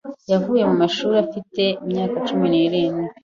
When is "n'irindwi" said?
2.49-3.11